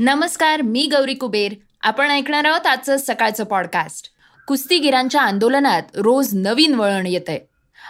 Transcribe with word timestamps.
नमस्कार 0.00 0.62
मी 0.62 0.86
गौरी 0.86 1.14
कुबेर. 1.14 1.52
आपण 1.82 2.10
ऐकणार 2.10 2.44
आहोत 2.44 2.66
आजचं 2.66 2.96
सकाळचं 2.96 3.44
पॉडकास्ट 3.44 4.06
कुस्तीगिरांच्या 4.46 5.22
आंदोलनात 5.22 5.82
रोज 5.94 6.28
नवीन 6.32 6.74
वळण 6.74 7.06
येत 7.06 7.28
आहे 7.28 7.40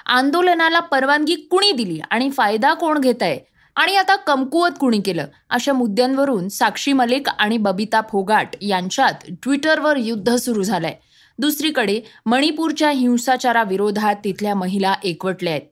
आंदोलनाला 0.06 0.80
परवानगी 0.80 1.34
कुणी 1.34 1.72
दिली 1.72 2.00
आणि 2.10 2.30
फायदा 2.30 2.74
कोण 2.74 2.98
घेत 2.98 3.22
आहे 3.22 3.38
आणि 3.76 3.96
आता 3.96 4.16
कमकुवत 4.16 4.70
कुणी 4.80 5.00
केलं? 5.00 5.26
अशा 5.50 5.72
मुद्द्यांवरून 5.72 6.48
साक्षी 6.48 6.92
मलिक 6.92 7.28
आणि 7.28 7.58
बबिता 7.58 8.00
फोगाट 8.00 8.48
यांच्यात 8.60 9.12
ट्विटरवर 9.42 9.96
युद्ध 9.96 10.34
सुरू 10.34 10.62
झालंय. 10.62 10.94
दुसरीकडे 11.38 12.00
मणिपूरच्या 12.27 12.90
हिंसाचाराविरोधात 12.90 14.16
तिथल्या 14.24 14.54
महिला 14.54 14.94
एकवटल्या 15.04 15.52
आहेत. 15.52 15.62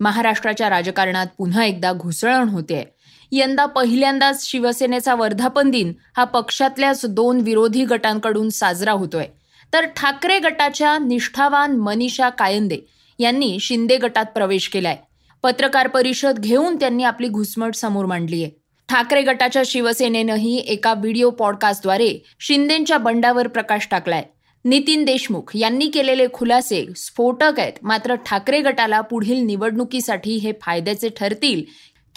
महाराष्ट्राच्या 0.00 0.70
राजकारणात 0.70 1.26
पुन्हा 1.38 1.64
एकदा 1.64 1.92
घुसळण 1.92 2.48
होते 2.48 2.84
यंदा 3.32 3.66
पहिल्यांदाच 3.66 4.50
शिवसेनेचा 4.50 5.14
वर्धापन 5.14 5.70
दिन 5.70 5.92
हा 6.16 6.24
पक्षातल्याच 6.24 7.06
दोन 7.06 7.40
विरोधी 7.40 7.84
गटांकडून 7.84 8.48
साजरा 8.48 8.92
होतोय. 8.92 9.26
तर 9.72 9.84
ठाकरे 9.84 10.38
गटाच्या 10.38 10.98
निष्ठावान 10.98 11.76
मनीषा 11.76 12.28
कायंदे 12.28 12.78
यांनी 13.18 13.58
शिंदे 13.60 13.96
गटात 13.96 14.24
प्रवेश 14.24 14.68
केलाय. 14.68 14.96
पत्रकार 15.42 15.88
परिषद 15.88 16.38
घेऊन 16.38 16.76
त्यांनी 16.76 17.04
आपली 17.04 17.28
घुसमट 17.28 17.74
समोर 17.74 18.06
मांडली 18.06 18.42
आहे. 18.42 18.50
ठाकरे 18.88 19.22
गटाच्या 19.22 19.62
शिवसेनेनंही 19.66 20.56
एका 20.58 20.94
व्हिडिओ 20.94 21.30
पॉडकास्टद्वारे 21.30 22.18
शिंदेच्या 22.40 22.98
बंडावर 22.98 23.48
प्रकाश 23.48 23.88
टाकलाय. 23.90 24.22
नितीन 24.64 25.04
देशमुख 25.04 25.50
यांनी 25.54 25.86
केलेले 25.86 26.26
खुलासे 26.32 26.84
स्फोटक 26.96 27.52
आहेत. 27.58 27.72
मात्र 27.82 28.14
ठाकरे 28.14 28.60
गटाला 28.60 29.00
पुढील 29.00 29.38
निवडणुकीसाठी 29.38 30.36
हे 30.36 30.52
फायद्याचे 30.62 31.08
ठरतील 31.08 31.62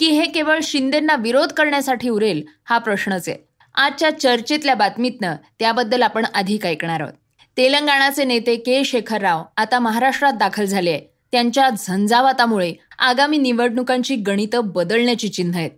की 0.00 0.06
हे 0.06 0.26
केवळ 0.26 0.58
शिंदेंना 0.62 1.14
विरोध 1.14 1.52
करण्यासाठी 1.52 2.08
उरेल 2.08 2.44
हा 2.64 2.78
प्रश्नच 2.78 3.28
आहे. 3.28 3.38
आजच्या 3.74 4.18
चर्चेतल्या 4.18 4.74
बातमीतनं 4.74 5.36
त्याबद्दल 5.58 6.02
आपण 6.02 6.26
अधिक 6.34 6.66
ऐकणार 6.66 7.00
आहोत. 7.00 7.12
तेलंगणाचे 7.56 8.24
नेते 8.24 8.56
के. 8.56 8.84
शेखर 8.84 9.20
राव 9.20 9.42
आता 9.56 9.78
महाराष्ट्रात 9.78 10.32
दाखल 10.32 10.64
झाले 10.64 10.90
आहे 10.90 11.00
त्यांच्या 11.32 11.70
झंझावातामुळे 11.70 12.74
आगामी 12.98 13.38
निवडणुकांची 13.38 14.16
गणितं 14.16 14.60
बदलण्याची 14.64 15.28
चिन्ह 15.28 15.58
आहेत. 15.58 15.70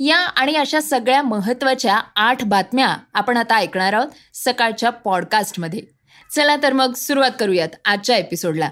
या 0.00 0.18
आणि 0.18 0.54
अशा 0.54 0.80
सगळ्या 0.80 1.22
महत्त्वाच्या 1.22 2.00
आठ 2.16 2.44
बातम्या 2.44 2.96
आपण 3.14 3.36
आता 3.36 3.56
ऐकणार 3.56 3.92
आहोत 3.92 4.08
सकाळच्या 4.34 4.90
पॉडकास्टमध्ये. 4.90 5.82
चला 6.34 6.56
तर 6.62 6.72
मग 6.72 6.92
सुरुवात 6.92 7.30
करूयात 7.40 7.68
आजच्या 7.84 8.16
एपिसोडला. 8.16 8.70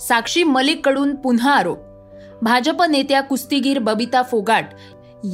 साक्षी 0.00 0.42
मलिककडून 0.42 1.14
पुन्हा 1.14 1.54
आरोप. 1.54 1.87
भाजप 2.42 2.82
नेत्या 2.82 3.20
कुस्तीगीर 3.20 3.78
बबिता 3.78 4.22
फोगाट 4.22 4.64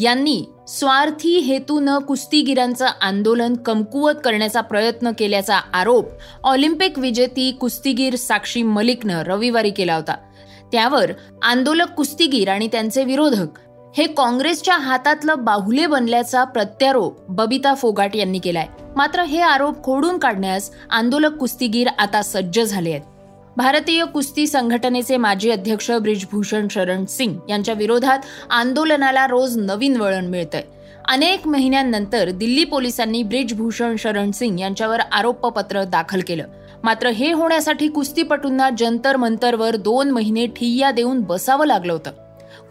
यांनी 0.01 0.45
स्वार्थी 0.69 1.39
हेतूनं 1.39 1.99
कुस्तीगिरांचं 1.99 2.87
आंदोलन 3.03 3.55
कमकुवत 3.55 4.13
करण्याचा 4.25 4.61
प्रयत्न 4.61 5.11
केल्याचा 5.19 5.57
आरोप 5.57 6.07
ऑलिम्पिक 6.45 6.99
विजेती 6.99 7.53
कुस्तीगीर 7.53 8.17
साक्षी 8.17 8.63
मलिकनं 8.63 9.23
रविवारी 9.23 9.71
केला 9.71 9.95
होता. 9.95 10.17
त्यावर 10.73 11.13
आंदोलक 11.43 11.91
कुस्तीगीर 11.91 12.49
आणि 12.49 12.69
त्यांचे 12.73 13.05
विरोधक 13.05 13.59
हे 13.97 14.07
काँग्रेसच्या 14.07 14.77
हातातलं 14.77 15.45
बाहुले 15.45 15.87
बनल्याचा 15.87 16.45
प्रत्यारोप 16.45 17.19
बबिता 17.29 17.75
फोगाट 17.75 18.17
यांनी 18.17 18.39
केलाय. 18.39 18.67
मात्र 18.97 19.23
हे 19.23 19.41
आरोप 19.41 19.85
खोडून 19.85 20.19
काढण्यास 20.19 20.71
आंदोलक 20.91 21.37
कुस्तीगीर 21.37 21.89
आता 21.99 22.23
सज्ज 22.23 22.61
झाले 22.61 22.91
आहेत. 22.91 23.03
भारतीय 23.57 24.05
कुस्ती 24.05 24.47
संघटनेचे 24.47 25.17
माजी 25.17 25.51
अध्यक्ष 25.51 25.91
ब्रिजभूषण 25.91 26.67
शरण 26.71 27.05
सिंग 27.05 27.35
यांच्या 27.49 27.75
विरोधात 27.75 28.19
आंदोलनाला 28.51 29.27
रोज 29.27 29.57
नवीन 29.57 29.97
वळण 29.97 30.27
मिळतंय. 30.27 30.63
अनेक 31.09 31.47
महिन्यांनंतर 31.49 32.31
दिल्ली 32.31 32.65
पोलिसांनी 32.65 33.23
ब्रिजभूषण 33.23 33.97
शरण 33.99 34.31
सिंग 34.31 34.61
यांच्यावर 34.61 35.01
आरोपपत्र 35.13 35.85
दाखल 35.85 36.21
केलं. 36.27 36.45
मात्र 36.85 37.09
हे 37.09 37.33
होण्यासाठी 37.33 37.89
कुस्तीपटूंना 37.89 38.71
जंतर 38.79 39.17
मंतरवर 39.17 39.77
दोन 39.77 40.11
महिने 40.11 40.47
ठिय्या 40.47 40.91
देऊन 40.91 41.21
बसावं 41.21 41.67
लागलं 41.67 41.93
होतं. 41.93 42.11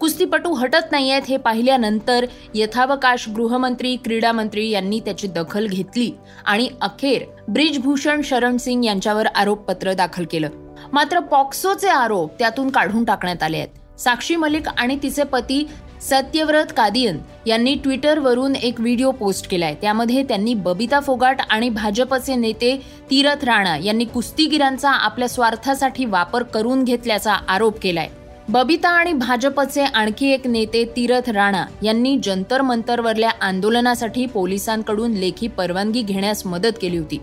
कुस्तीपटू 0.00 0.52
हटत 0.52 0.92
नाहीयेत 0.92 1.22
हे 1.28 1.36
पाहिल्यानंतर 1.36 2.26
यथावकाश 2.54 3.28
गृहमंत्री 3.28 3.96
क्रीडा 3.96 4.32
मंत्री 4.32 4.68
यांनी 4.70 5.00
त्याची 5.00 5.26
दखल 5.26 5.66
घेतली 5.66 6.10
आणि 6.46 6.68
अखेर 6.80 7.22
ब्रिजभूषण 7.48 8.20
शरण 8.22 8.56
सिंग 8.56 8.84
यांच्यावर 8.84 9.26
आरोपपत्र 9.26 9.92
दाखल 9.92 10.24
केलं. 10.30 10.48
मात्र 10.94 11.20
पॉक्सोचे 11.20 11.88
आरोप 11.88 12.38
त्यातून 12.38 12.68
काढून 12.70 13.04
टाकण्यात 13.04 13.42
आले 13.42 13.56
आहेत. 13.56 14.00
साक्षी 14.00 14.36
मलिक 14.36 14.68
आणि 14.68 14.96
तिचे 15.02 15.22
पती 15.22 15.66
सत्यव्रत 16.02 16.66
कादियन 16.76 17.18
यांनी 17.46 17.74
ट्विटरवरून 17.74 18.54
एक 18.56 18.80
व्हिडिओ 18.80 19.10
पोस्ट 19.10 19.48
केलाय. 19.50 19.74
त्यामध्ये 19.74 20.22
त्यांनी 20.22 20.54
बबिता 20.54 21.00
फोगाट 21.00 21.40
आणि 21.50 21.68
भाजपचे 21.68 22.36
नेते 22.36 22.76
तीरथ 23.10 23.44
राणा 23.44 23.76
यांनी 23.76 24.04
कुस्तीगिरांचा 24.04 24.90
आपल्या 24.90 25.28
स्वार्थासाठी 25.28 26.04
वापर 26.04 26.42
करून 26.42 26.84
घेतल्याचा 26.84 27.32
आरोप 27.32 27.80
केलाय. 27.82 28.08
बबिता 28.48 28.88
आणि 28.88 29.12
भाजपचे 29.12 29.84
आणखी 29.84 30.32
एक 30.32 30.46
नेते 30.46 30.84
तीरथ 30.96 31.30
राणा 31.30 31.66
यांनी 31.82 32.18
जंतर 32.22 32.62
मंतरवरल्या 32.62 33.30
आंदोलनासाठी 33.40 34.26
पोलिसांकडून 34.26 35.12
लेखी 35.12 35.48
परवानगी 35.48 36.02
घेण्यास 36.02 36.46
मदत 36.46 36.78
केली 36.82 36.96
होती. 36.96 37.20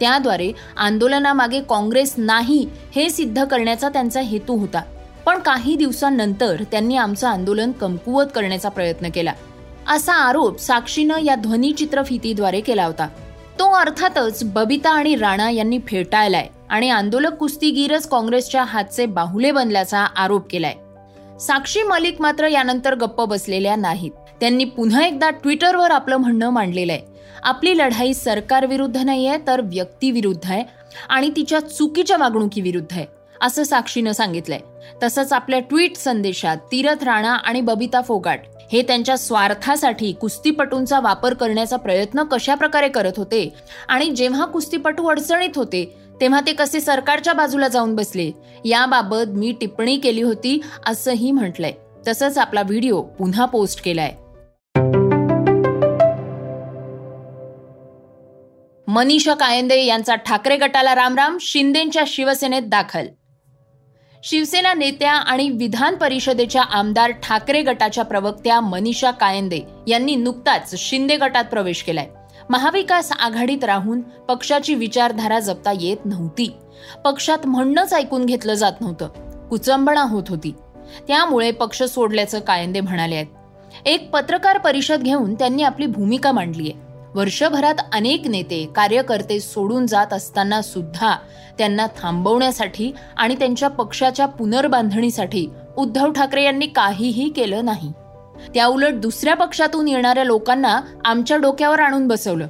त्याद्वारे 0.00 0.52
आंदोलनामागे 0.76 1.60
काँग्रेस 1.60 2.14
नाही 2.16 2.68
हे 2.96 3.10
सिद्ध 3.10 3.44
करण्याचा 3.44 3.88
त्यांचा 3.88 4.20
हेतू 4.20 4.56
होता. 4.56 4.82
पण 5.26 5.38
काही 5.38 5.76
दिवसांनंतर 5.76 6.62
त्यांनी 6.70 6.96
आमचं 6.96 7.28
आंदोलन 7.28 7.72
कमकुवत 7.72 8.24
करण्याचा 8.34 8.68
प्रयत्न 8.68 9.08
केला. 9.14 9.32
असा 9.88 10.12
आरोप 10.12 10.58
साक्षीनं 10.58 11.18
या 11.18 11.34
ध्वनिचित्रफितीद्वारे 11.34 12.60
केला 12.60 12.84
होता. 12.84 13.08
तो 13.58 13.72
अर्थातच 13.72 14.44
बबिता 14.44 14.90
आणि 14.90 15.16
राणा 15.16 15.50
यांनी 15.50 15.78
फेटाळलाय 15.86 16.48
आणि 16.68 16.90
आंदोलक 16.90 17.32
कुस्तीगीरच 17.32 18.08
काँग्रेसच्या 18.08 18.64
हातचे 18.64 19.06
बाहुले 19.06 19.52
बनल्याचा 19.52 19.98
आरोप 19.98 20.50
केलाय. 20.50 20.74
साक्षी 21.38 21.82
मलिक 21.82 22.20
मात्र 22.20 22.46
यानंतर 22.46 22.94
गप्प 22.94 23.20
बसलेल्या 23.20 23.76
नाहीत. 23.76 24.10
त्यांनी 24.40 24.64
पुन्हा 24.64 25.06
एकदा 25.06 25.30
ट्विटरवर 25.30 25.90
आपलं 25.90 26.16
म्हणणं 26.16 26.50
मांडलेलं 26.50 26.92
आहे 26.92 27.11
आपली 27.42 27.78
लढाई 27.78 28.14
सरकारविरुद्ध 28.14 28.96
नाही 28.96 29.26
आहे 29.26 29.38
तर 29.46 29.60
व्यक्तीविरुद्ध 29.60 30.50
आहे. 30.50 30.64
आणि 31.08 31.30
तिच्या 31.36 31.60
चुकीच्या 31.60 32.16
वागणुकीविरुद्ध 32.16 32.92
आहे 32.92 33.06
असं 33.40 33.62
साक्षीनं 33.62 34.12
सांगितलंय. 34.12 34.58
तसंच 35.02 35.32
आपल्या 35.32 35.60
ट्विट 35.60 35.96
संदेशात 35.96 36.56
तीरथ 36.72 37.04
राणा 37.04 37.32
आणि 37.32 37.60
बबिता 37.60 38.00
फोगाट 38.00 38.40
हे 38.72 38.82
त्यांच्या 38.82 39.16
स्वार्थासाठी 39.16 40.12
कुस्तीपटूंचा 40.12 41.00
वापर 41.00 41.34
करण्याचा 41.34 41.76
प्रयत्न 41.76 42.22
कशा 42.22 42.54
प्रकारे 42.54 42.88
करत 42.88 43.12
होते 43.16 43.52
आणि 43.88 44.10
जेव्हा 44.10 44.44
कुस्तीपटू 44.44 45.06
अडचणीत 45.06 45.56
होते 45.56 45.96
तेव्हा 46.20 46.40
ते 46.46 46.52
कसे 46.52 46.80
सरकारच्या 46.80 47.32
बाजूला 47.32 47.68
जाऊन 47.68 47.94
बसले 47.96 48.30
याबाबत 48.64 49.28
मी 49.28 49.52
टिप्पणी 49.52 49.96
केली 49.96 50.22
होती 50.22 50.60
असंही 50.86 51.30
म्हटलंय. 51.30 51.72
तसंच 52.08 52.38
आपला 52.38 52.62
व्हिडिओ 52.62 53.02
पुन्हा 53.02 53.44
पोस्ट 53.44 53.84
केलाय. 53.84 54.14
मनीषा 58.94 59.34
कायंदे 59.34 59.84
यांचा 59.84 60.14
ठाकरे 60.14 60.56
गटाला 60.56 60.94
रामराम 60.94 61.36
शिंदेच्या 61.40 62.04
शिवसेनेत 62.06 62.62
दाखल. 62.62 63.06
शिवसेना 64.24 64.74
नेत्या 64.74 65.12
आणि 65.12 65.50
विधान 65.50 65.94
परिषदेच्या 65.94 66.62
आमदार 66.62 67.10
ठाकरे 67.10 67.62
गटाच्या 67.62 68.04
प्रवक्त्या 68.04 68.60
मनीषा 68.60 69.10
कायंदे 69.10 69.60
यांनी 69.88 70.16
नुकताच 70.16 70.74
शिंदे 70.78 71.16
गटात 71.16 71.44
प्रवेश 71.44 71.82
केलाय. 71.82 72.06
महाविकास 72.50 73.12
आघाडीत 73.12 73.64
राहून 73.64 74.00
पक्षाची 74.00 74.74
विचारधारा 74.74 75.40
जपता 75.40 75.72
येत 75.80 75.96
नव्हती. 76.04 76.52
पक्षात 77.04 77.46
म्हणणंच 77.46 77.94
ऐकून 77.94 78.26
घेतलं 78.26 78.54
जात 78.54 78.80
नव्हतं. 78.80 79.08
कुचंबणा 79.48 80.02
होत 80.02 80.24
होती. 80.28 80.54
त्यामुळे 81.08 81.50
पक्ष 81.50 81.82
सोडल्याचं 81.82 82.40
कायंदे 82.40 82.80
म्हणाले 82.80 83.14
आहेत. 83.14 83.26
एक 83.86 84.10
पत्रकार 84.10 84.58
परिषद 84.58 85.02
घेऊन 85.02 85.34
त्यांनी 85.34 85.62
आपली 85.62 85.86
भूमिका 85.86 86.32
मांडली 86.32 86.70
आहे 86.70 86.91
वर्षभरात 87.14 87.74
अनेक 87.92 88.26
नेते 88.26 88.72
कार्यकर्ते 88.76 89.40
सोडून 89.40 89.86
जात 89.86 90.12
असताना 90.12 90.62
सुद्धा 90.62 91.16
त्यांना 91.58 91.86
थांबवण्यासाठी 91.86 92.92
आणि 93.16 93.34
त्यांच्या 93.34 93.68
पक्षाच्या 93.68 94.26
पुनर्बांधणीसाठी 94.26 95.46
उद्धव 95.76 96.10
ठाकरे 96.12 96.44
यांनी 96.44 96.66
काहीही 96.66 97.28
केलं 97.28 97.64
नाही. 97.64 97.92
त्याउलट 98.54 98.94
दुसऱ्या 98.94 99.34
पक्षातून 99.34 99.88
येणाऱ्या 99.88 100.24
लोकांना 100.24 100.80
आमच्या 101.04 101.36
डोक्यावर 101.36 101.80
आणून 101.80 102.08
बसवलं. 102.08 102.46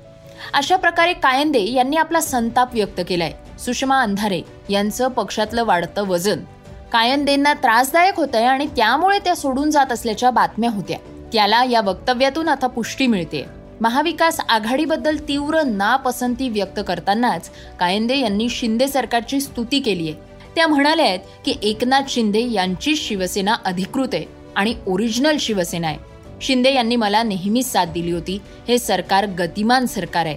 अशा 0.55 0.77
प्रकारे 0.77 1.13
कायंदे 1.13 1.63
यांनी 1.73 1.97
आपला 1.97 2.21
संताप 2.21 2.75
व्यक्त 2.75 3.01
केलाय. 3.09 3.33
सुषमा 3.59 4.01
अंधारे 4.01 4.41
यांचं 4.69 5.09
पक्षातलं 5.09 5.65
वाढतं 5.65 6.07
वजन 6.07 6.39
कायंदेंना 6.93 7.55
त्रासदायक 7.55 8.17
होतंय 8.17 8.45
आणि 8.45 8.67
त्यामुळे 8.67 9.19
त्या 9.19 9.37
सोडून 9.37 9.71
जात 9.71 9.93
असल्याच्या 9.93 10.31
बातम्या 10.31 10.71
होत्या. 10.71 10.99
त्याला 11.33 11.65
या 11.65 11.81
वक्तव्यातून 11.81 12.49
आता 12.49 12.67
पुष्टी 12.67 13.07
मिळते 13.07 13.62
महाविकास 13.81 14.41
आघाडीबद्दल 14.49 15.17
तीव्र 15.29 15.63
नापसंती 15.63 16.49
व्यक्त 16.49 16.81
करतानाच 16.89 17.51
कायंदे 17.81 18.19
यांनी 18.19 18.49
शिंदे 18.49 18.89
सरकारची 18.89 19.41
स्तुती 19.41 19.81
केली 19.81 20.09
आहे. 20.11 20.21
त्या 20.57 20.67
म्हणाल्या 20.67 21.07
आहेत 21.07 21.21
की 21.45 21.55
एकनाथ 21.63 22.03
शिंदे 22.09 22.53
यांची 22.53 22.97
शिवसेना 22.97 23.55
अधिकृत 23.65 24.09
आहे 24.13 24.25
आणि 24.57 24.75
ओरिजिनल 24.87 25.37
शिवसेना 25.41 25.89
आहे. 25.89 25.99
शिंदे 26.41 26.75
यांनी 26.75 26.97
मला 26.97 27.23
नेहमीच 27.23 27.73
साथ 27.73 27.87
दिली 27.87 28.11
होती. 28.11 28.41
हे 28.69 28.79
सरकार 28.79 29.27
गतिमान 29.27 29.87
सरकार 29.87 30.27
आहे. 30.27 30.37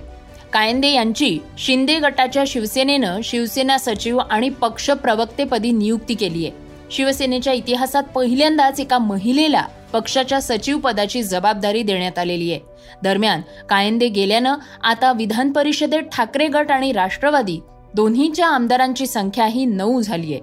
कायंदे 0.53 0.87
यांची 0.87 1.39
शिंदे 1.57 1.99
गटाच्या 1.99 2.43
शिवसेनेनं 2.47 3.19
शिवसेना 3.23 3.77
सचिव 3.77 4.17
आणि 4.17 4.49
पक्ष 4.49 4.89
प्रवक्तेपदी 4.91 5.71
नियुक्ती 5.71 6.13
केली 6.13 6.45
आहे. 6.45 6.57
शिवसेनेच्या 6.91 7.53
इतिहासात 7.53 8.03
पहिल्यांदाच 8.03 8.79
एका 8.79 8.97
महिलेला 8.97 9.63
पक्षाच्या 9.93 10.41
सचिव 10.41 10.77
पदाची 10.77 11.23
जबाबदारी 11.23 11.83
देण्यात 11.83 12.19
आलेली 12.19 12.51
आहे. 12.51 12.61
दरम्यान 13.03 13.41
कायंदे 13.69 14.07
गेल्यानं 14.07 14.55
आता 14.83 15.11
विधान 15.11 15.51
परिषदेत 15.51 16.01
ठाकरे 16.01 16.47
गट 16.47 16.71
आणि 16.71 16.91
राष्ट्रवादी 16.91 17.59
दोन्हीच्या 17.93 18.47
आमदारांची 18.47 19.07
संख्याही 19.07 19.65
नऊ 19.65 20.01
झाली 20.01 20.33
आहे. 20.33 20.41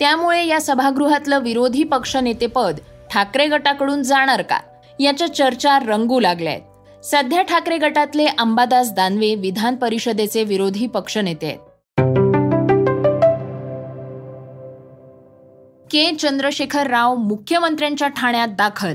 त्यामुळे 0.00 0.46
या 0.46 0.60
सभागृहातलं 0.60 1.38
विरोधी 1.38 1.84
पक्षनेतेपद 1.84 2.78
ठाकरे 3.10 3.46
गटाकडून 3.46 4.02
जाणार 4.02 4.42
का? 4.42 4.58
याच्या 5.00 5.34
चर्चा 5.34 5.78
रंगू 5.78 6.20
लागल्या 6.20 6.52
आहेत. 6.52 6.62
सध्या 7.04 7.42
ठाकरे 7.42 7.78
गटातले 7.78 8.26
अंबादास 8.38 8.92
दानवे 8.92 9.34
विधान 9.34 9.76
परिषदेचे 9.76 10.44
विरोधी 10.44 10.86
पक्षनेते 10.86 11.46
आहेत. 11.46 11.58
के 15.94 16.10
चंद्रशेखर 16.12 16.86
राव 16.86 17.14
मुख्यमंत्र्यांच्या 17.14 18.06
ठाण्यात 18.08 18.48
दाखल. 18.48 18.94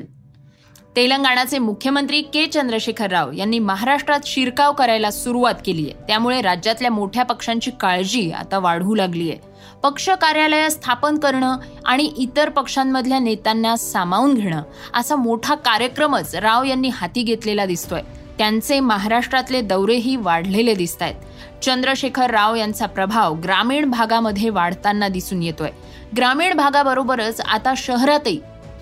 तेलंगणाचे 0.95 1.57
मुख्यमंत्री 1.57 2.21
के 2.21 2.45
चंद्रशेखर 2.45 3.09
राव 3.11 3.31
यांनी 3.31 3.59
महाराष्ट्रात 3.59 4.25
शिरकाव 4.25 4.73
करायला 4.73 5.11
सुरुवात 5.11 5.61
केली 5.65 5.83
आहे. 5.83 6.03
त्यामुळे 6.07 6.41
राज्यातल्या 6.41 6.91
मोठ्या 6.91 7.23
पक्षांची 7.23 7.71
काळजी 7.71 8.31
आता 8.31 8.59
वाढू 8.59 8.95
लागली 8.95 9.29
आहे. 9.29 9.39
पक्ष 9.83 10.09
कार्यालय 10.09 10.69
स्थापन 10.69 11.17
करणं 11.17 11.57
आणि 11.85 12.11
इतर 12.17 12.49
पक्षांमधल्या 12.49 13.19
नेत्यांना 13.19 13.75
सामावून 13.75 14.33
घेणं 14.33 14.61
असा 14.93 15.15
मोठा 15.15 15.55
कार्यक्रमच 15.55 16.35
राव 16.35 16.63
यांनी 16.63 16.89
हाती 16.89 17.23
घेतलेला 17.23 17.65
दिसतोय. 17.65 18.01
त्यांचे 18.37 18.79
महाराष्ट्रातले 18.79 19.61
दौरेही 19.61 20.15
वाढलेले 20.15 20.73
दिसत 20.75 21.01
आहेत 21.01 21.63
चंद्रशेखर 21.63 22.31
राव 22.31 22.55
यांचा 22.55 22.85
प्रभाव 22.85 23.33
ग्रामीण 23.33 23.89
भागामध्ये 23.89 24.49
वाढताना 24.49 25.07
दिसून 25.07 25.43
येतोय. 25.43 25.69
ग्रामीण 26.17 26.53
भागाबरोबरच 26.53 27.41
आता 27.41 27.73
शहरातही 27.77 28.39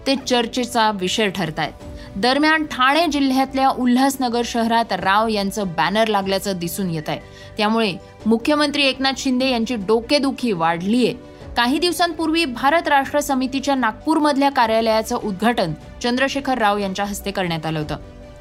ते 0.07 0.15
चर्चेचा 0.27 0.89
विषय 0.91 1.29
ठरत 1.29 1.59
आहेत 1.59 1.85
दरम्यान 2.15 2.65
ठाणे 2.65 3.05
जिल्ह्यातल्या 3.07 3.69
उल्हासनगर 3.69 4.41
शहरात 4.45 4.93
राव 4.93 5.27
यांचं 5.27 5.73
बॅनर 5.77 6.07
लागल्याचं 6.07 6.57
दिसून 6.59 6.89
येत 6.89 7.09
आहे 7.09 7.19
त्यामुळे 7.57 7.93
मुख्यमंत्री 8.25 8.83
एकनाथ 8.83 9.17
शिंदे 9.17 9.49
यांची 9.49 9.75
डोकेदुखी 9.87 10.51
वाढली 10.51 11.05
आहे 11.07 11.15
काही 11.57 11.79
दिवसांपूर्वी 11.79 12.45
भारत 12.45 12.87
राष्ट्र 12.87 13.19
समितीच्या 13.19 13.75
नागपूरमधल्या 13.75 14.49
कार्यालयाचं 14.49 15.19
उद्घाटन 15.23 15.73
चंद्रशेखर 16.03 16.57
राव 16.57 16.77
यांच्या 16.77 17.05
हस्ते 17.05 17.31
करण्यात 17.31 17.65
आलं 17.65 17.79
होतं. 17.79 17.95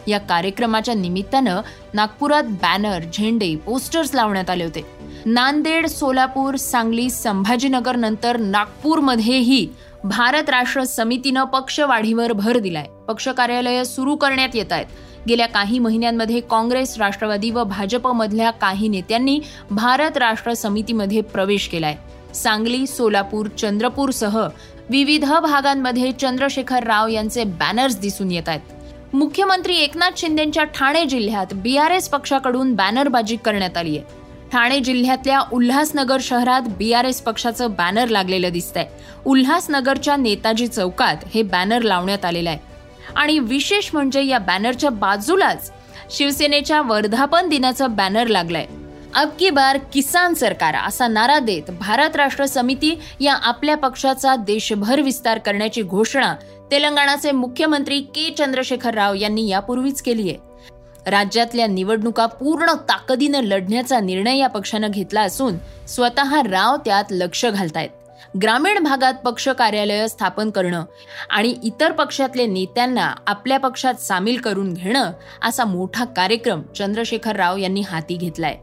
या 0.06 0.18
कार्यक्रमाच्या 0.18 0.94
निमित्तानं 0.94 1.60
नागपुरात 1.94 2.44
बॅनर 2.44 2.98
झेंडे 3.14 3.56
पोस्टर्स 3.56 4.14
लावण्यात 4.14 4.50
आले 4.50 4.64
होते. 4.64 4.86
नांदेड 5.26 5.86
सोलापूर 5.86 6.56
सांगली 6.56 7.10
संभाजीनगर 7.10 7.96
नंतर 7.96 8.36
नागपूरमध्येही 8.36 9.68
भारत 10.04 10.50
राष्ट्र 10.50 10.84
समितीनं 10.84 11.44
पक्ष 11.44 11.80
वाढीवर 11.80 12.32
भर 12.32 12.58
दिलाय. 12.58 12.86
पक्ष 13.08 13.28
कार्यालय 13.28 13.84
सुरू 13.84 14.16
करण्यात 14.16 14.48
येत 14.54 14.72
आहेत. 14.72 14.86
गेल्या 15.28 15.46
काही 15.46 15.78
महिन्यांमध्ये 15.78 16.40
काँग्रेस 16.40 16.98
राष्ट्रवादी 16.98 17.50
व 17.50 17.64
भाजपमधल्या 17.64 18.50
काही 18.50 18.88
नेत्यांनी 18.88 19.40
भारत 19.70 20.16
राष्ट्र 20.16 20.54
समितीमध्ये 20.54 21.20
प्रवेश 21.20 21.68
केलाय. 21.68 21.96
सांगली 22.34 22.86
सोलापूर 22.86 23.46
चंद्रपूरसह 23.46 24.48
विविध 24.90 25.24
भागांमध्ये 25.24 26.12
चंद्रशेखर 26.12 26.84
राव 26.84 27.08
यांचे 27.08 27.44
बॅनर्स 27.44 27.98
दिसून 27.98 28.30
येत 28.30 28.48
आहेत. 28.48 28.60
मुख्यमंत्री 29.12 29.76
एकनाथ 29.76 30.10
शिंदेच्या 30.16 30.62
ठाणे 30.64 31.04
जिल्ह्यात 31.04 31.52
बी 31.54 31.76
आर 31.76 31.90
एस 31.90 32.08
पक्षाकडून 32.08 32.74
बॅनरबाजी 32.74 33.36
करण्यात 33.36 33.76
आली 33.76 33.98
आहे. 33.98 34.06
ठाणे 34.52 34.78
जिल्ह्यातल्या 34.80 35.40
उल्हासनगर 35.52 36.18
शहरात 36.20 36.62
बीआरएस 36.78 37.20
पक्षाचं 37.20 37.72
बॅनर 37.72 38.08
लागलेलं 38.08 38.52
दिसतंय. 38.52 38.86
उल्हासनगरच्या 39.24 40.16
नेताजी 40.16 40.66
चौकात 40.66 41.16
हे 41.34 41.42
बॅनर 41.42 41.82
लावण्यात 41.82 42.24
आलेलं 42.24 42.50
आहे. 42.50 42.58
आणि 43.16 43.38
विशेष 43.38 43.90
म्हणजे 43.92 44.22
या 44.22 44.38
बॅनरच्या 44.38 44.90
बाजूलाच 44.90 45.70
शिवसेनेच्या 46.10 46.82
वर्धापन 46.82 47.48
दिनाचं 47.48 47.94
बॅनर 47.96 48.26
लागलंय. 48.26 48.66
अब 49.14 49.28
की 49.40 49.50
बार 49.50 49.78
किसान 49.94 50.34
सरकार 50.34 50.74
असा 50.74 51.06
नारा 51.08 51.38
देत 51.38 51.70
भारत 51.70 52.16
राष्ट्र 52.16 52.46
समिती 52.46 52.94
या 53.20 53.34
आपल्या 53.34 53.76
पक्षाचा 53.76 54.34
देशभर 54.36 55.00
विस्तार 55.00 55.38
करण्याची 55.38 55.82
घोषणा 55.82 56.34
तेलंगणाचे 56.70 57.30
मुख्यमंत्री 57.30 58.00
के 58.14 58.30
चंद्रशेखर 58.38 58.94
राव 58.94 59.14
यांनी 59.14 59.48
यापूर्वीच 59.48 60.02
केली 60.02 60.28
आहे 60.30 61.10
राज्यातल्या 61.10 61.66
निवडणुका 61.66 62.26
पूर्ण 62.26 62.72
ताकदीनं 62.88 63.42
लढण्याचा 63.42 64.00
निर्णय 64.00 64.38
या 64.38 64.46
पक्षानं 64.46 64.90
घेतला 64.90 65.20
असून 65.20 65.56
स्वतः 65.88 66.40
राव 66.42 66.76
त्यात 66.76 67.04
लक्ष 67.10 67.44
घालतायत. 67.46 67.90
ग्रामीण 68.42 68.82
भागात 68.84 69.14
पक्ष 69.14 69.48
कार्यालय 69.48 70.06
स्थापन 70.08 70.50
करणं 70.50 70.84
आणि 71.30 71.54
इतर 71.64 71.92
पक्षातले 71.92 72.46
नेत्यांना 72.46 73.12
आपल्या 73.26 73.58
पक्षात 73.58 74.00
सामील 74.00 74.36
करून 74.36 74.72
घेणं 74.74 75.10
असा 75.42 75.64
मोठा 75.64 76.04
कार्यक्रम 76.04 76.62
चंद्रशेखर 76.76 77.36
राव 77.36 77.56
यांनी 77.56 77.80
हाती 77.80 78.16
घेतलाय. 78.16 78.56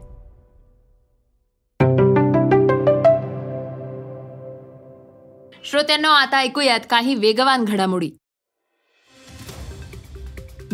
श्रोत्यांना 5.64 6.08
आता 6.08 6.38
ऐकूयात 6.38 6.80
काही 6.90 7.14
वेगवान 7.14 7.64
घडामोडी. 7.64 8.10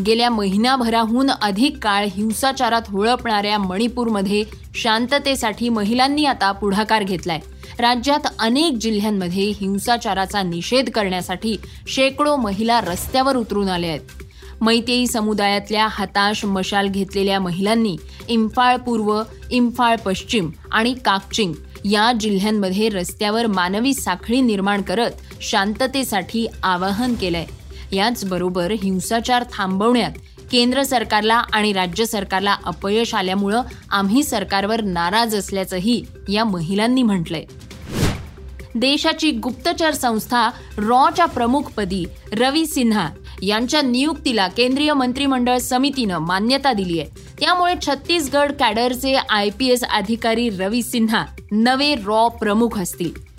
गेल्या 0.07 0.31
महिनाभराहून 0.31 1.31
अधिक 1.31 1.79
काळ 1.83 2.07
हिंसाचारात 2.07 2.83
होळपणाऱ्या 2.89 3.59
मणिपूरमध्ये 3.59 4.45
शांततेसाठी 4.75 5.69
महिलांनी 5.69 6.25
आता 6.25 6.53
पुढाकार 6.53 7.03
घेतलाय. 7.03 7.41
राज्यात 7.79 8.27
अनेक 8.39 8.73
जिल्ह्यांमध्ये 8.73 9.45
हिंसाचाराचा 9.45 10.43
निषेध 10.43 10.91
करण्यासाठी 10.91 11.57
शेकडो 11.89 12.37
महिला 12.37 12.81
रस्त्यावर 12.81 13.37
उतरून 13.37 13.69
आल्या 13.69 13.91
आहेत. 13.91 14.01
मैतेई 14.61 15.07
समुदायातल्या 15.07 15.89
हताश 15.91 16.45
मशाल 16.45 16.89
घेतलेल्या 16.89 17.41
महिलांनी 17.41 17.97
इम्फाळ 18.29 18.77
पूर्व 18.77 19.23
इम्फाळ 19.51 19.97
पश्चिम 19.97 20.51
आणि 20.73 20.95
काकचिंग 20.95 21.53
या 21.85 22.13
जिल्ह्यांमध्ये 22.13 22.89
रस्त्यावर 22.89 23.47
मानवी 23.47 23.95
साखळी 23.95 24.41
निर्माण 24.41 24.83
करत 24.83 25.11
शांततेसाठी 25.41 26.47
आवाहन 26.63 27.15
केलंय. 27.15 27.47
याचबरोबर 27.93 28.71
हिंसाचार 28.71 29.45
थांबवण्यात 29.53 30.13
केंद्र 30.51 30.83
सरकारला 30.83 31.35
आणि 31.35 31.73
राज्य 31.73 32.05
सरकारला 32.05 32.57
अपयश 32.65 33.15
आल्यामुळं 33.15 33.63
आम्ही 33.91 34.23
सरकारवर 34.23 34.81
नाराज 34.81 35.35
असल्याचंही 35.35 36.05
या 36.29 36.45
महिलांनी 36.45 37.03
म्हटलंय. 37.03 37.45
देशाची 38.75 39.31
गुप्तचर 39.31 39.91
संस्था 39.91 40.51
रॉच्या 40.79 41.27
प्रमुखपदी 41.27 42.05
रवी 42.33 42.67
सिन्हा 42.67 43.09
यांच्या 43.43 43.83
नियुक्तीला 43.83 44.49
केंद्रीय 44.49 44.93
मंत्रिमंडळ 44.93 45.59
समितीनं 45.59 46.19
मान्यता 46.19 46.73
दिली 46.73 47.01
आहे. 47.01 47.09
त्यामुळे 47.41 47.75
छत्तीसगड 47.87 48.53
कॅडरचे 48.53 49.15
आय 49.15 49.49
पी 49.59 49.69
एस 49.69 49.85
अधिकारी 49.85 50.51
रवी 50.51 50.83
सिन्हा 50.83 51.25
नवे 51.53 51.95
रॉ 51.95 52.29
प्रमुख 52.29 52.79
असतील. 52.79 53.31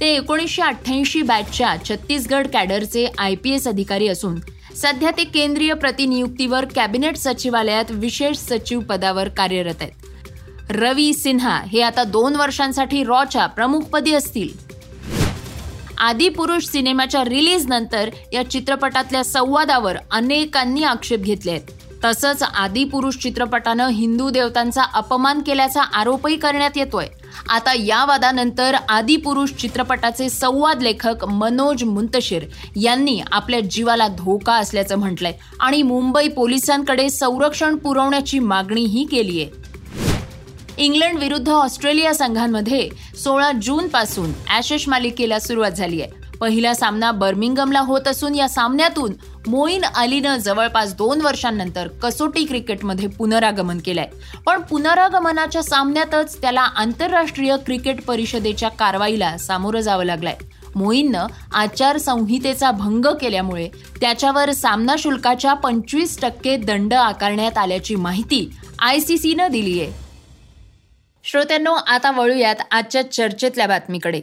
ते 0.00 0.14
एकोणीसशे 0.14 0.62
अठ्ठ्याऐंशी 0.62 1.22
बॅचच्या 1.22 1.74
छत्तीसगड 1.88 2.46
कॅडरचे 2.46 3.06
आय 3.18 3.34
पी 3.34 3.50
एस 3.50 3.68
अधिकारी 3.68 4.08
असून 4.08 4.40
सध्या 4.76 5.10
ते 5.10 5.24
केंद्रीय 5.24 5.74
प्रतिनियुक्तीवर 5.74 6.64
कॅबिनेट 6.64 7.16
सचिवालयात 7.16 7.84
विशेष 7.90 8.36
सचिव 8.36 8.80
पदावर 8.80 9.28
कार्यरत 9.28 9.74
आहेत. 9.80 9.92
रवी 10.70 11.12
सिन्हा 11.12 11.60
हे 11.72 11.80
आता 11.80 12.04
दोन 12.04 12.36
वर्षांसाठी 12.36 13.04
रॉच्या 13.04 13.46
प्रमुखपदी 13.46 14.12
असतील. 14.12 14.69
आदिपुरुष 16.00 16.64
सिनेमाच्या 16.64 17.22
रिलीज 17.24 17.66
नंतर 17.68 18.08
या 18.32 18.42
चित्रपटातल्या 18.50 19.22
संवादावर 19.24 19.96
अनेकांनी 20.10 20.82
आक्षेप 20.82 21.20
घेतले 21.20 21.50
आहेत. 21.50 21.70
तसंच 22.04 22.42
आदिपुरुष 22.42 23.16
चित्रपटानं 23.16 23.88
हिंदू 23.88 24.28
देवतांचा 24.30 24.82
अपमान 24.94 25.40
केल्याचा 25.46 25.82
आरोपही 25.82 26.36
करण्यात 26.36 26.76
येतोय. 26.76 27.06
आता 27.48 27.72
या 27.78 28.04
वादानंतर 28.04 28.76
आदिपुरुष 28.88 29.50
चित्रपटाचे 29.52 30.28
संवाद 30.30 30.82
लेखक 30.82 31.24
मनोज 31.24 31.84
मुंतशिर 31.84 32.44
यांनी 32.76 33.20
आपल्या 33.32 33.60
जीवाला 33.60 34.08
धोका 34.08 34.54
असल्याचं 34.54 34.98
म्हटलंय 34.98 35.32
आणि 35.60 35.82
मुंबई 35.82 36.28
पोलिसांकडे 36.28 37.08
संरक्षण 37.10 37.76
पुरवण्याची 37.76 38.38
मागणीही 38.38 39.04
केली 39.04 39.40
आहे 39.42 39.68
इंग्लंड 40.78 41.18
विरुद्ध 41.18 41.48
ऑस्ट्रेलिया 41.50 42.12
संघांमध्ये 42.14 42.88
सोळा 43.24 43.52
जून 43.62 43.88
पासून 43.88 44.32
मालिकेला 44.88 45.38
सुरुवात 45.38 45.70
झाली 45.70 46.00
आहे. 46.02 46.18
पहिला 46.40 46.72
सामना 46.74 47.10
बर्मिंगमला 47.12 47.80
होत 47.80 48.08
असून 48.08 48.34
या 48.34 48.48
सामन्यातून 48.48 49.12
मोईन 49.46 49.84
अलीनं 49.84 50.36
जवळपास 50.36 50.94
दोन 50.96 51.20
वर्षांनंतर 51.20 51.88
कसोटी 52.02 52.44
क्रिकेटमध्ये 52.44 53.08
पुनरागमन 53.08 53.78
केलंय. 53.78 54.06
पण 54.46 54.60
पुनरागमनाच्या 54.60 55.62
सामन्यातच 55.62 56.40
त्याला 56.40 56.60
आंतरराष्ट्रीय 56.60 57.56
क्रिकेट 57.56 58.04
परिषदेच्या 58.04 58.68
कारवाईला 58.68 59.36
सामोरं 59.38 59.80
जावं 59.80 60.04
लागलंय. 60.04 60.36
मोईननं 60.74 61.26
आचारसंहितेचा 61.52 62.70
भंग 62.70 63.06
केल्यामुळे 63.20 63.68
त्याच्यावर 64.00 64.50
सामना 64.50 64.94
शुल्काच्या 64.98 65.54
पंचवीस 65.54 66.20
टक्के 66.20 66.56
दंड 66.56 66.94
आकारण्यात 66.94 67.58
आल्याची 67.58 67.94
माहिती 67.94 68.48
आय 68.78 69.00
सी 69.00 69.18
सीनं 69.18 69.48
दिली 69.50 69.80
आहे 69.80 70.09
श्रोत्यांनो 71.30 71.72
आता 71.72 72.10
वळूयात 72.10 72.54
आजच्या 72.70 73.10
चर्चेतल्या 73.10 73.66
बातमीकडे. 73.66 74.20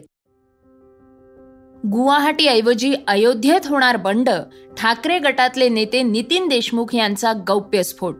गुवाहाटीऐवजी 1.92 2.96
अयोध्येत 3.08 3.68
होणार 3.68 3.98
बंड 3.98 4.30
ठाकरे 4.78 5.20
गटातले 5.20 5.70
नेते 5.70 6.02
नितीन 6.02 6.48
देशमुख 6.48 6.96
यांचा 6.96 7.34
गौप्यस्फोट 7.34 8.16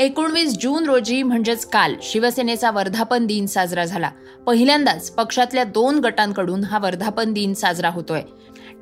एकोणवीस 0.00 0.58
जून 0.60 0.84
रोजी 0.84 1.22
म्हणजेच 1.22 1.66
काल 1.66 1.94
शिवसेनेचा 2.02 2.70
वर्धापन 2.70 3.26
दिन 3.26 3.46
साजरा 3.46 3.84
झाला. 3.84 4.10
पहिल्यांदाच 4.46 5.10
पक्षातल्या 5.10 5.64
दोन 5.64 5.98
गटांकडून 5.98 6.64
हा 6.64 6.78
वर्धापन 6.78 7.32
दिन 7.32 7.54
साजरा 7.54 7.90
होतोय. 7.90 8.22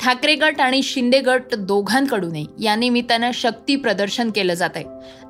ठाकरे 0.00 0.34
गट 0.34 0.60
आणि 0.60 0.82
शिंदे 0.82 1.20
गट 1.20 1.54
दोघांकडूनही 1.58 2.46
या 2.60 2.76
निमित्तानं 2.76 3.30
शक्ती 3.34 3.76
प्रदर्शन 3.76 4.30
केलं 4.30 4.54
जात 4.54 4.70
आहे 4.74 4.84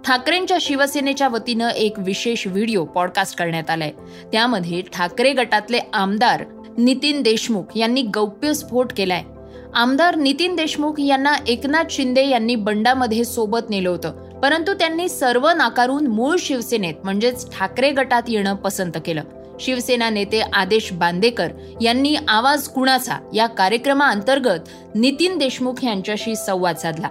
ठाकरेंच्या 0.04 0.58
शिवसेनेच्या 0.60 1.28
वतीनं 1.28 1.68
एक 1.68 1.98
विशेष 1.98 2.46
व्हिडिओ 2.46 2.84
पॉडकास्ट 2.84 3.38
करण्यात 3.38 3.70
आलाय. 3.70 3.90
त्यामध्ये 4.32 4.82
ठाकरे 4.92 5.32
गटातले 5.32 5.78
आमदार 5.92 6.44
नितीन 6.78 7.22
देशमुख 7.22 7.76
यांनी 7.76 8.02
गौप्यस्फोट 8.02 8.92
केलाय. 8.96 9.22
आमदार 9.74 10.16
नितीन 10.16 10.56
देशमुख 10.56 11.00
यांना 11.00 11.34
एकनाथ 11.46 11.84
शिंदे 11.90 12.28
यांनी 12.28 12.54
बंडामध्ये 12.54 13.24
सोबत 13.24 13.70
नेलं 13.70 13.88
होतं. 13.88 14.40
परंतु 14.40 14.74
त्यांनी 14.74 15.08
सर्व 15.08 15.48
नाकारून 15.48 16.06
मूळ 16.06 16.36
शिवसेनेत 16.38 16.94
म्हणजेच 17.04 17.58
ठाकरे 17.58 17.90
गटात 17.90 18.22
येणं 18.28 18.54
पसंत 18.54 18.92
केलं. 19.06 19.22
शिवसेना 19.62 20.10
नेते 20.10 20.40
आदेश 20.40 20.92
बांदेकर 20.92 21.48
यांनी 21.80 22.16
आवाज 22.28 22.68
कुणाचा 22.68 23.16
या 23.34 23.46
कार्यक्रमाअंतर्गत 23.46 24.68
नितीन 24.94 25.38
देशमुख 25.38 25.84
यांच्याशी 25.84 26.36
संवाद 26.36 26.76
साधला. 26.76 27.08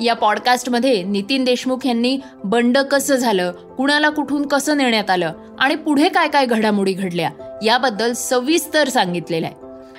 या 0.00 0.14
पॉडकास्टमध्ये 0.14 1.02
नितीन 1.02 1.44
देशमुख 1.44 1.86
यांनी 1.86 2.18
बंड 2.44 2.78
कसं 2.78 3.16
झालं 3.16 3.52
कुणाला 3.52 4.08
कुठून 4.08 4.46
कसं 4.46 4.76
नेण्यात 4.76 5.10
आलं 5.10 5.32
आणि 5.58 5.74
पुढे 5.74 6.08
काय 6.08 6.28
काय 6.28 6.46
घडामोडी 6.46 6.92
घडल्या 6.92 7.30
याबद्दल 7.64 8.12
सविस्तर 8.12 8.88
सांगितलेलं 8.88 9.46
आहे. 9.46 9.54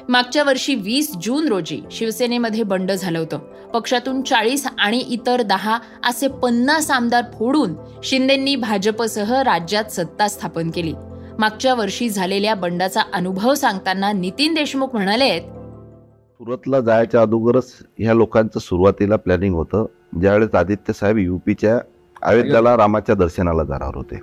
मागच्या 0.10 0.44
वर्षी 0.44 0.76
वीस 0.76 1.12
जून 1.24 1.48
रोजी 1.48 1.82
शिवसेनेमध्ये 1.92 2.64
बंड 2.64 2.92
झालं 2.92 3.20
होतं. 3.20 3.38
पक्षातून 3.74 4.22
चाळीस 4.22 4.68
आणि 4.80 4.98
इतर 4.98 5.42
दहा 5.42 5.80
असे 6.06 6.28
पन्नास 6.28 6.92
आमदार 6.92 7.24
फोडून 7.40 7.76
शिंदेंनी 8.04 8.56
भाजपसह 8.56 9.42
राज्यात 9.42 9.86
सत्ता 9.86 10.28
स्थापन 10.28 10.72
केली. 10.72 10.94
मागच्या 11.40 11.74
वर्षी 11.74 12.10
झालेल्या 12.10 12.56
बंडाचा 12.56 13.02
अनुभव 13.14 13.54
सांगताना 13.54 14.12
नितीन 14.12 14.54
देशमुख 14.54 14.88
म्हणाले 14.94 15.40
सुरतला 15.40 16.80
जायच्या 16.80 17.22
अगोदरच 17.22 17.74
ह्या 18.00 18.14
लोकांचं 18.14 18.60
सुरुवातीला 18.60 19.16
प्लॅनिंग 19.16 19.56
होतं. 19.56 19.86
ज्यावेळेस 20.22 20.56
आदित्य 20.56 20.94
साहेब 20.94 21.18
युपीच्या 21.18 21.80
अयोध्याला 22.22 22.78
रामाच्या 22.78 23.16
दर्शनाला 23.16 23.64
जाणार 23.64 23.96
होते. 23.96 24.20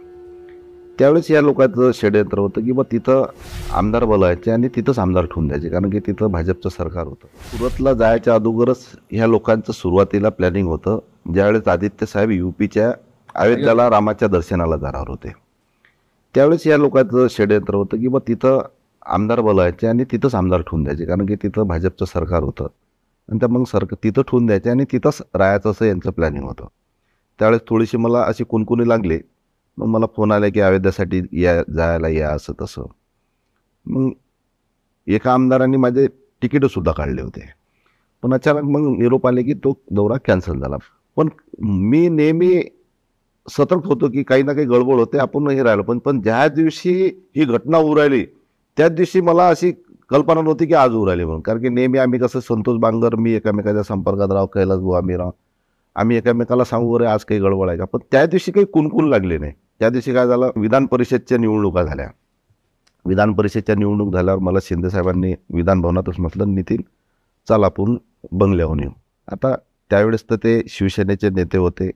त्यावेळेस 0.98 1.30
या 1.30 1.40
लोकांचं 1.40 1.90
षडयंत्र 1.94 2.38
होतं 2.38 2.64
की 2.64 2.72
बा 2.72 2.82
तिथं 2.92 3.26
आमदार 3.72 4.04
बोलायचे 4.04 4.50
आणि 4.50 4.68
तिथंच 4.68 4.98
आमदार 4.98 5.24
ठेवून 5.24 5.46
द्यायचे 5.48 5.68
कारण 5.68 5.90
की 5.90 5.98
तिथं 5.98 6.26
भाजपचं 6.26 6.68
सरकार 6.68 7.06
होतं. 7.06 7.26
सुरतला 7.56 7.92
जायच्या 7.92 8.34
अगोदरच 8.34 8.86
ह्या 9.10 9.26
लोकांचं 9.26 9.72
सुरुवातीला 9.72 10.28
प्लॅनिंग 10.28 10.66
होतं. 10.66 10.98
ज्यावेळेस 11.34 11.68
आदित्य 11.68 12.06
साहेब 12.06 12.30
युपीच्या 12.30 12.92
अयोध्याला 13.34 13.90
रामाच्या 13.90 14.28
दर्शनाला 14.28 14.76
जाणार 14.76 15.08
होते. 15.08 15.49
त्यावेळेस 16.34 16.66
या 16.66 16.76
लोकांचं 16.76 17.26
षडयंत्र 17.30 17.74
होतं 17.74 17.96
की 17.96 18.08
बा 18.08 18.18
तिथं 18.28 18.62
आमदार 19.06 19.40
बोलायचे 19.40 19.86
आणि 19.86 20.04
तिथंच 20.04 20.34
आमदार 20.34 20.60
ठेवून 20.60 20.82
द्यायचे. 20.82 21.04
कारण 21.04 21.26
की 21.26 21.34
तिथं 21.34 21.62
भाजपचं 21.62 22.04
सरकार 22.04 22.42
होतं. 22.42 22.66
आणि 23.28 23.38
त्या 23.38 23.48
मग 23.48 23.64
सरकार 23.64 24.04
तिथं 24.04 24.22
ठेवून 24.22 24.46
द्यायचे 24.46 24.70
आणि 24.70 24.84
तिथंच 24.92 25.22
राहायचं 25.34 25.70
असं 25.70 25.84
यांचं 25.84 26.10
प्लॅनिंग 26.10 26.44
होतं. 26.44 26.66
त्यावेळेस 27.38 27.60
थोडीशी 27.68 27.96
मला 27.96 28.22
अशी 28.22 28.44
कुणकुणी 28.44 28.88
लागली. 28.88 29.18
मग 29.78 29.86
मला 29.86 30.06
फोन 30.16 30.32
आला 30.32 30.48
की 30.48 30.60
अयोध्यासाठी 30.60 31.22
या 31.32 31.62
जायला 31.72 32.08
या 32.08 32.30
असं 32.30 32.52
तसं. 32.62 32.82
मग 33.86 34.10
एका 35.06 35.34
आमदारांनी 35.34 35.76
माझे 35.76 36.06
तिकीटंसुद्धा 36.42 36.92
काढले 36.92 37.22
होते. 37.22 37.40
पण 38.22 38.34
अचानक 38.34 38.62
मग 38.62 38.98
निरोप 38.98 39.26
आले 39.26 39.42
की 39.42 39.54
तो 39.54 39.78
दौरा 39.90 40.16
कॅन्सल 40.24 40.58
झाला. 40.58 40.76
पण 41.16 41.28
मी 41.62 42.08
नेहमी 42.08 42.62
सतर्क 43.48 43.86
होतो 43.86 44.08
की 44.08 44.22
काही 44.22 44.42
ना 44.42 44.52
काही 44.52 44.66
गडबड 44.66 44.94
होते 44.94 45.18
आपण 45.18 45.48
हे 45.50 45.62
राहिलो. 45.62 45.82
पण 45.82 45.98
पण 45.98 46.20
ज्या 46.20 46.48
दिवशी 46.48 46.92
ही 47.36 47.44
घटना 47.44 47.78
उरायली 47.78 48.24
त्याच 48.76 48.92
दिवशी 48.92 49.20
मला 49.20 49.48
अशी 49.48 49.72
कल्पना 50.10 50.40
नव्हती 50.42 50.66
की 50.66 50.74
आज 50.74 50.90
उरायली 50.90 51.24
म्हणून. 51.24 51.40
कारण 51.40 51.60
की 51.60 51.68
नेहमी 51.68 51.98
आम्ही 51.98 52.18
कसं 52.20 52.40
संतोष 52.40 52.78
बांगर 52.78 53.14
मी 53.16 53.32
एकमेकाच्या 53.32 53.82
संपर्कात 53.82 54.32
राहू 54.32 54.46
कैलास 54.46 54.78
भाऊ 54.78 54.92
आम्ही 54.92 55.16
राह. 55.16 55.30
आम्ही 55.96 56.16
एकमेकाला 56.16 56.64
सांगू 56.64 56.94
अरे 56.96 57.06
आज 57.06 57.24
काही 57.24 57.40
गडबड 57.40 57.68
आहे 57.68 57.78
का? 57.78 57.84
पण 57.84 57.98
त्या 58.12 58.26
दिवशी 58.26 58.52
काही 58.52 58.66
कुणकुण 58.66 59.08
लागले 59.08 59.38
नाही. 59.38 59.52
त्या 59.80 59.88
दिवशी 59.90 60.12
काय 60.14 60.26
झालं 60.26 60.50
विधान 60.56 60.86
परिषदच्या 60.86 61.38
निवडणुका 61.38 61.82
झाल्या. 61.82 62.08
विधान 63.04 63.32
परिषदच्या 63.32 63.74
निवडणूक 63.74 64.12
झाल्यावर 64.12 64.40
मला 64.40 64.58
शिंदेसाहेबांनी 64.62 65.34
विधानभवनातच 65.54 66.18
म्हटलं 66.18 66.54
नितीन 66.54 66.80
चल 67.48 67.64
आपण 67.64 67.96
बंगल्याहून 68.32 68.80
येऊ. 68.80 68.90
आता 69.32 69.54
त्यावेळेस 69.90 70.24
तर 70.30 70.36
ते 70.36 70.60
शिवसेनेचे 70.68 71.30
नेते 71.30 71.58
होते 71.58 71.90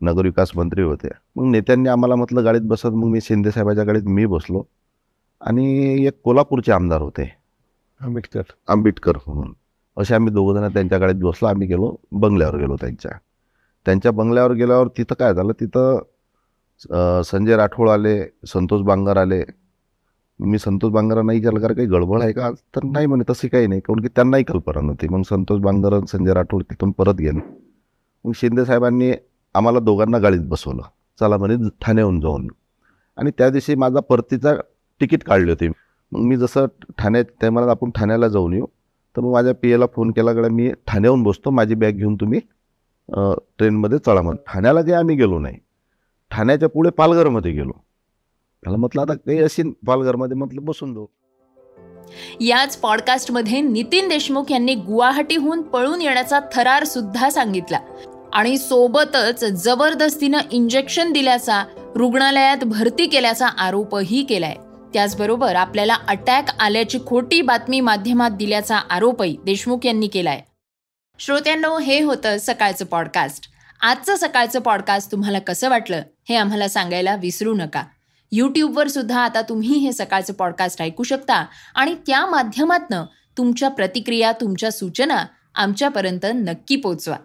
नगरविकास 0.00 0.50
मंत्री 0.56 0.82
होते. 0.82 1.08
मग 1.36 1.50
नेत्यांनी 1.50 1.88
आम्हाला 1.88 2.14
म्हटलं 2.14 2.44
गाडीत 2.44 2.62
बसत. 2.62 2.86
मग 2.86 3.08
मी 3.08 3.20
शिंदेसाहेबाच्या 3.22 3.84
गाडीत 3.84 4.02
मी 4.06 4.26
बसलो. 4.26 4.62
आणि 5.40 6.06
एक 6.06 6.20
कोल्हापूरचे 6.24 6.72
आमदार 6.72 7.02
होते. 7.02 7.30
आंबेडकर. 8.00 8.42
आंबेडकर 8.68 9.16
म्हणून. 9.26 9.52
असे 9.96 10.14
आम्ही 10.14 10.32
दोघंजण 10.32 10.72
त्यांच्या 10.74 10.98
गाडीत 10.98 11.22
बसलो. 11.22 11.48
आम्ही 11.48 11.68
गेलो 11.68 11.94
बंगल्यावर 12.12 12.56
गेलो 12.56 12.76
त्यांच्या. 12.80 13.12
त्यांच्या 13.86 14.12
बंगल्यावर 14.12 14.52
गेल्यावर 14.52 14.88
तिथं 14.98 15.14
काय 15.18 15.34
झालं? 15.34 15.52
तिथं 15.60 17.22
संजय 17.24 17.56
राठोड 17.56 17.88
आले 17.88 18.20
संतोष 18.46 18.82
बांगर 18.86 19.16
आले. 19.16 19.42
मी 20.40 20.58
संतोष 20.58 20.92
बांगरा 20.92 21.22
नाही 21.22 21.38
विचारलं 21.38 21.60
कारण 21.60 21.74
काही 21.74 21.88
गडबड 21.88 22.22
आहे 22.22 22.32
का? 22.32 22.50
तर 22.76 22.84
नाही 22.84 23.06
म्हणे 23.06 23.24
तशी 23.30 23.48
काही 23.48 23.66
नाही. 23.66 23.80
कारण 23.80 24.00
की 24.02 24.08
त्यांनाही 24.08 24.44
कल्पना 24.44 24.80
नव्हती. 24.80 25.08
मग 25.08 25.22
संतोष 25.28 25.60
बांगर 25.60 25.98
संजय 26.08 26.32
राठोड 26.34 26.62
तिथून 26.62 26.90
परत 26.90 27.14
गेले. 27.14 27.40
मग 28.24 28.32
शिंदे 28.34 28.64
साहेबांनी 28.64 29.12
आम्हाला 29.54 29.78
दोघांना 29.80 30.18
गाडीत 30.18 30.40
बसवलं. 30.48 30.82
चला 31.20 31.36
म्हणे 31.36 31.56
ठाण्याहून 31.82 32.20
जाऊन. 32.20 32.46
आणि 33.18 33.30
त्या 33.38 33.48
दिवशी 33.50 33.74
माझा 33.74 34.00
परतीचा 34.00 34.54
तिकीट 35.00 35.24
काढली 35.24 35.50
होती. 35.50 35.68
मग 35.68 36.20
मी 36.20 36.36
जसं 36.36 36.66
ठाण्यात 36.98 37.24
त्या 37.40 37.50
मला 37.50 37.70
आपण 37.70 37.90
ठाण्याला 37.96 38.28
जाऊन 38.28 38.52
येऊ. 38.52 38.66
तर 39.16 39.20
मग 39.20 39.32
माझ्या 39.32 39.54
पी 39.62 39.70
एला 39.72 39.86
फोन 39.94 40.10
केला 40.10 40.32
कडे 40.32 40.48
मी 40.48 40.70
ठाण्याहून 40.86 41.22
बसतो. 41.22 41.50
माझी 41.50 41.74
बॅग 41.74 41.92
घेऊन 41.92 42.14
तुम्ही 42.14 42.40
ट्रेनमध्ये 43.58 43.98
चढा 43.98 44.22
मग 44.22 44.36
ठाण्याला 44.46 44.80
काही 44.80 44.92
आम्ही 44.92 45.16
गेलो 45.16 45.38
नाही. 45.38 45.56
ठाण्याच्या 46.30 46.68
पुढे 46.68 46.90
पालघरमध्ये 46.90 47.52
गेलो. 47.52 47.72
त्याला 48.62 48.76
म्हटलं 48.76 49.02
आता 49.02 49.14
काही 49.14 49.38
अशी 49.38 49.62
पालघरमध्ये 49.86 50.36
म्हटलं 50.36 50.64
बसून 50.64 50.92
दो 50.94 51.06
याच 52.40 52.76
पॉडकास्टमध्ये 52.76 53.60
नितीन 53.60 54.08
देशमुख 54.08 54.52
यांनी 54.52 54.74
गुवाहाटीहून 54.74 55.62
पळून 55.62 56.02
येण्याचा 56.02 56.38
थरार 56.54 56.84
सुद्धा 56.84 57.28
सांगितला. 57.30 57.78
आणि 58.32 58.58
सोबतच 58.58 59.44
जबरदस्तीनं 59.44 60.38
इंजेक्शन 60.50 61.12
दिल्याचा 61.12 61.64
रुग्णालयात 61.96 62.64
भरती 62.64 63.06
केल्याचा 63.06 63.46
आरोपही 63.46 64.24
केलाय. 64.24 64.54
त्याचबरोबर 64.94 65.54
आपल्याला 65.56 65.96
अटॅक 66.08 66.44
आल्याची 66.60 66.98
खोटी 67.06 67.40
बातमी 67.40 67.80
माध्यमात 67.80 68.30
दिल्याचा 68.30 68.76
आरोपही 68.76 69.36
देशमुख 69.44 69.86
यांनी 69.86 70.06
केलाय. 70.06 70.42
श्रोत्यांनो 71.18 71.78
हे 71.78 72.02
होतं 72.02 72.36
सकाळचं 72.40 72.84
पॉडकास्ट 72.84 73.48
आजचं 73.80 74.16
सकाळचं 74.16 74.60
पॉडकास्ट 74.60 75.12
तुम्हाला 75.12 75.38
कसं 75.38 75.68
वाटलं 75.68 76.02
हे 76.28 76.36
आम्हाला 76.36 76.68
सांगायला 76.68 77.16
विसरू 77.16 77.54
नका. 77.54 77.82
यूट्यूबवर 78.32 78.88
सुद्धा 78.88 79.20
आता 79.20 79.42
तुम्ही 79.42 79.78
हे 79.78 79.92
सकाळचं 79.92 80.32
पॉडकास्ट 80.32 80.82
ऐकू 80.82 81.02
शकता 81.02 81.44
आणि 81.74 81.94
त्या 81.94 82.26
माध्यमातनं 82.26 83.04
तुमच्या 83.38 83.68
प्रतिक्रिया 83.68 84.32
तुमच्या 84.32 84.70
सूचना 84.70 85.24
आमच्यापर्यंत 85.54 86.26
नक्की 86.34 86.76
पोचवा. 86.76 87.16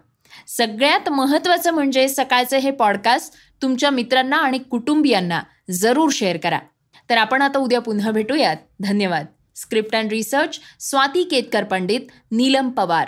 सगळ्यात 0.48 1.10
महत्त्वाचं 1.10 1.72
म्हणजे 1.72 2.10
सकाळचं 2.10 2.58
हे 2.58 2.72
पॉडकास्ट 2.72 3.34
तुमच्या 3.62 3.90
मित्रांना 3.90 4.38
आणि 4.38 4.58
कुटुंबियांना 4.58 5.42
जरूर 5.72 6.10
शेअर 6.14 6.38
करा. 6.38 6.60
तर 7.10 7.18
आपण 7.18 7.42
आता 7.42 7.60
उद्या 7.60 7.82
पुन्हा 7.82 8.12
भेटूयात. 8.12 8.56
धन्यवाद. 8.80 9.26
Script 9.56 9.96
and 9.96 10.10
research 10.10 10.60
Swati 10.80 11.24
Ketkar 11.24 11.64
Pandit 11.64 12.02
Neelam 12.32 12.70
Pawar. 12.70 13.08